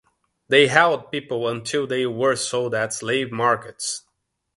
[0.47, 4.01] They held people until they were sold at slave markets.